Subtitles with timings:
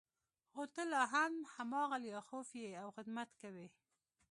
[0.51, 3.67] خو ته لا هم هماغه لیاخوف یې او خدمت کوې